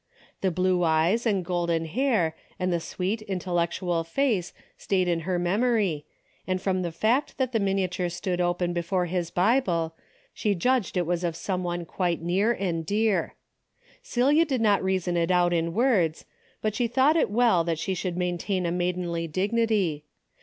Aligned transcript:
The 0.41 0.49
blue 0.49 0.83
eyes 0.83 1.27
and 1.27 1.45
golden 1.45 1.85
hair 1.85 2.35
and 2.57 2.73
the 2.73 2.79
sweet 2.79 3.21
intel 3.29 3.53
lectual 3.63 4.03
face 4.03 4.51
stayed 4.75 5.07
in 5.07 5.19
her 5.29 5.37
memory, 5.37 6.05
and 6.47 6.59
from 6.59 6.81
the 6.81 6.91
fact 6.91 7.37
that 7.37 7.51
the 7.51 7.59
miniature 7.59 8.09
stood 8.09 8.41
open 8.41 8.73
before 8.73 9.05
his 9.05 9.29
Bible, 9.29 9.93
she 10.33 10.55
judged 10.55 10.97
it 10.97 11.05
was 11.05 11.23
of 11.23 11.35
some 11.35 11.63
one 11.63 11.85
quite 11.85 12.19
near 12.19 12.51
and 12.51 12.83
dear. 12.83 13.35
Celia 14.01 14.43
did 14.43 14.59
not 14.59 14.83
reason 14.83 15.15
it 15.15 15.29
out 15.29 15.53
in 15.53 15.71
Avords, 15.71 16.25
but 16.63 16.73
she 16.73 16.87
thought 16.87 17.15
it 17.15 17.29
well 17.29 17.63
that 17.63 17.77
she 17.77 17.93
should 17.93 18.17
maintain 18.17 18.65
a 18.65 18.71
maidenly 18.71 19.27
dignity. 19.27 20.05